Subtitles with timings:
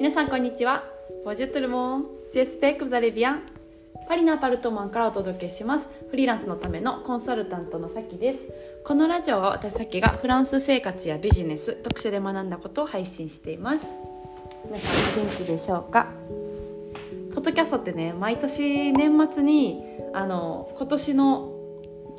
[0.00, 0.84] 皆さんこんにちは。
[1.24, 3.42] ボジュトルモン、ジェスペックザレビアン。
[4.08, 5.88] パリのアパルトマンからお届けします。
[6.08, 8.44] フリーランスのためのコンサルタントのさきです。
[8.84, 13.88] このラジオは私さきがフランス生活やビジネス、読書で学んだことを配信しています。
[14.66, 16.06] 皆さんお元気でしょうか？
[17.34, 19.82] ポッドキャストってね、毎年年末に、
[20.14, 21.57] あの、今年の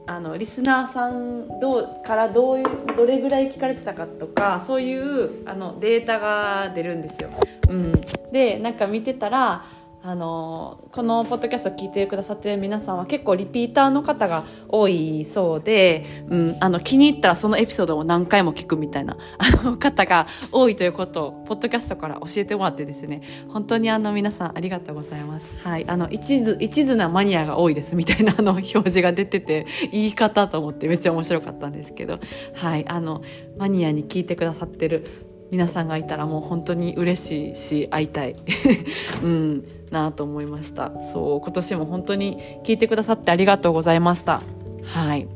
[0.10, 2.66] あのリスナーさんどうからどういう
[2.98, 7.30] どれぐらい聞かれてたかとかそういうあのデータが出るんですよ。
[7.70, 8.02] うん、
[8.32, 9.66] でなんか見てたら
[10.02, 25.50] あのこのポッドキャスト聞いてくださってる皆さんは結構リピーターの方が多いそうで、うん、あの気に入ったらそのエピソードを何回も聞くみたいな あの方が多いということをポッドキャストから教えてもらってですね本当にあの皆さんありがとうございます。
[25.64, 32.20] はい、あの一途一途なマニアが多いですみたいなあの表示が出てて言い方と思ってめっちゃ面白かったんですけど、
[32.54, 33.22] はい、あの
[33.58, 38.36] マニアに聞いてくださってる皆さんがいたらもう本当に嬉しいし会いたい、
[39.24, 40.92] うん、なと思いました。
[41.12, 44.42] そう今年も本当に聞いてくださってありがとうございました。
[44.84, 45.28] はい。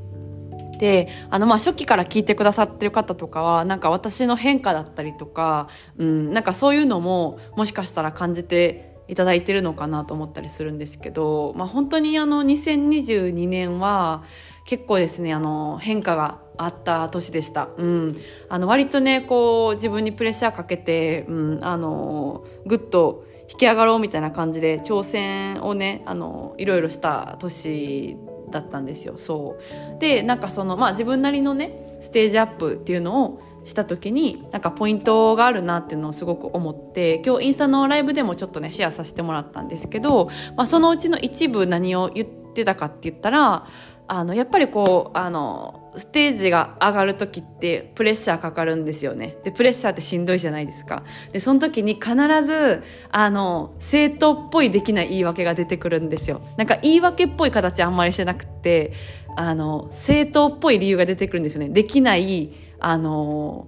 [0.80, 14.24] であのまあ初期から聞いてくださってる方とかはなんか私の変化だったりとか、うん、なんかそういうのももしかしたら感じていただいてるのかなと思ったりするんですけど、まあ、本当にあの2022年は
[14.66, 17.70] 結構ですねあの変化があった年でした。
[17.78, 18.16] うん、
[18.50, 28.18] あの割とねこう自分にプレッシャーかけて、うん、あのぐっと引き上がろうみたいな感じで挑戦をねあのいろいろした年
[28.50, 29.16] だったんですよ。
[29.18, 43.66] そうでなんかそのまあ自分なりのねステージアップっていうのをした時になんかポイントがあるなっていうのをすごく思って今日インスタのライブでもちょっとねシェアさせてもらったんですけど、まあ、そのうちの一部何を言ってたかって言ったら
[44.08, 49.38] あのやっぱりこうあのステージが上がる時ってプレッシャーかかるんですよね。
[49.44, 51.04] でプレッシャーってしんどいじゃないですか。
[51.32, 56.42] でその時に必ずあの正当っぽいできない言い訳が出てくるんですよ。
[56.58, 58.94] なんか言い訳っぽい形あんまりしてなくて
[59.36, 61.70] あの正当っぽい理由が出てくるんですよね。
[61.70, 63.68] できないあの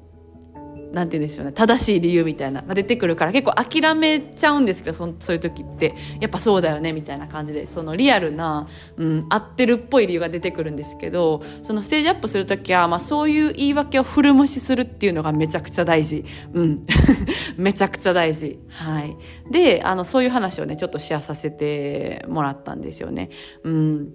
[0.92, 1.52] なんて言うんでしょうね。
[1.52, 2.62] 正しい理由みたいな。
[2.62, 5.94] が出てくるから結構諦めちゃうんですけどそそういう時って。
[6.22, 7.66] やっぱそうだよねみたいな感じで。
[7.66, 16.86] そのリアルな、うん、合ってるっぽい理由が出てくるんですけどそのステージアップする時は、まあ、そういう言い訳を古無視するっていうのがめちゃくちゃ大事、うん、
[17.58, 19.16] めちゃくちゃ大事、はい、
[19.52, 23.30] であのそういう話をねちょっとシェアさせてもらったんですよね。
[23.64, 24.14] うん。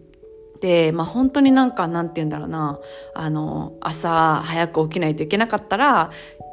[0.60, 2.78] で、まあ本当になんか、なんて言うんだろうな、
[3.14, 6.10] あの、朝早く起きないといけなかったら、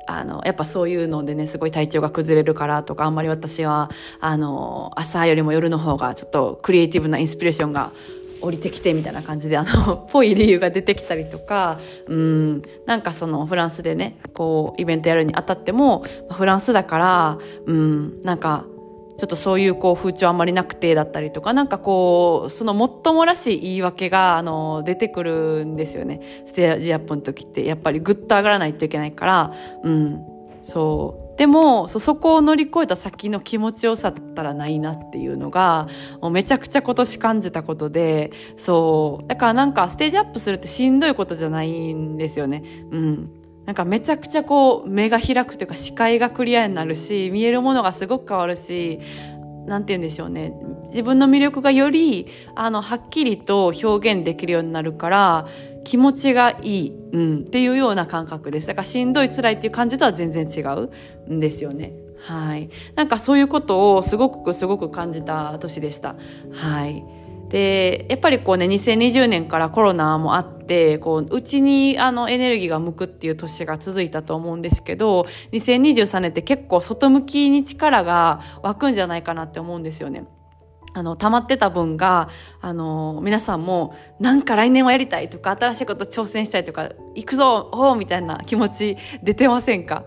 [0.08, 7.92] あの、やっぱそういうのでね、すごい体調が崩れるからとか、あんまり私は、あの、朝よりも夜の方がちょっとクリエイティブなインスピレーションが
[8.42, 18.66] 降りてきてみたいな感じで、あの、ぽい理由が出てきたりとか、うん、なんかそのフランスでね、こう、イベントやるにあたっても、フランスだから、うん、なんか、
[19.18, 26.22] ちょっとそういうこう風潮あんまりなくてだったりとか、なんかこう、そのもっともらしい言い訳が、あの、出てくるんですよね。
[26.46, 30.24] ステージアップの時って、やっぱりぐっと上がらないといけないから、うん、
[30.64, 31.38] そう。
[31.38, 35.88] でも、そ、こを乗り越えた先の気持ちよさったらないなっていうのが、
[36.22, 39.28] もうめちゃくちゃ今年感じたことで、そう。
[39.28, 42.64] だからなんかステージアップするってしんどいことじゃないんですよね。
[42.92, 43.32] うん。
[43.68, 49.00] なんかめちゃくちゃこう目が開くというか視界がクリアになるし、見えるものがすごく変わるし、
[49.66, 50.54] なんて言うんでしょうね。
[50.86, 55.48] 自分の魅力がより、あの、はっきりと表現できるようになるから、
[55.84, 58.68] 気持ちがいい、うん、っていうような感覚です。
[58.68, 60.90] だからしんどい辛いっていう感じとは全然違う
[61.34, 61.92] んですよね。
[62.20, 62.70] はい。
[62.96, 66.16] なんかそういうことをすごくすごく感じた年でした。
[66.54, 67.04] はい。
[67.50, 80.26] で、やっぱりこうね、2020年からコロナもあって、こう、うちにあのエネルギーが向くっていう年が続いたと思うんですけど、2023年って結構外向きに力が湧くんじゃないかなって思うんですよね。
[80.94, 82.28] あの、溜まってた分が、
[82.60, 90.04] あの、皆さんも、なんか来年はやりたいとか、新しいこと挑戦したいとか、行くぞおみたいな気持ち出てませんか？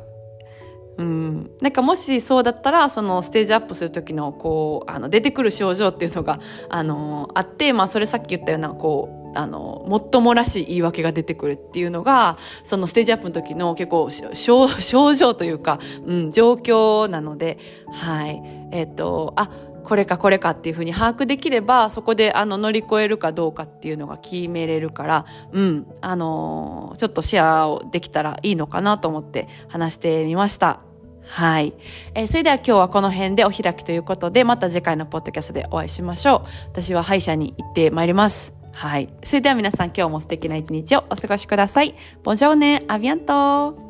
[1.00, 17.58] うん、なんかもしそうだったらそのステージアップする時のこうあの出てくる症状っていうのがあのあって、まあ、それさっき言ったようなこうあのもっともらしい言い訳が出てくるっていうのがそのステージアップの時の結構症状というか、うん、状況なので
[17.90, 18.42] はい。
[18.72, 19.50] えっ、ー、とあ
[19.84, 30.80] これかこれかっていうふうに把握できれば、そこであの乗り越えるかどうかっていうのが決めれるから、うん、あの、ちょっとシェアをできたらいいのかなと思って話してみました。
[31.24, 31.74] はい。
[32.14, 36.48] えー、それでは今日はこの辺でお開きということで、また次回のポッドキャストでお会いしましょう。
[36.72, 38.54] 私は歯医者に行ってまいります。
[38.72, 39.08] はい。
[39.22, 41.94] それでは皆さん今日も素敵な一日をお過ごしください。
[42.22, 43.89] ボジョーネ、アビアント